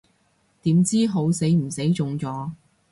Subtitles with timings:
[0.63, 2.49] 點知好死唔死中咗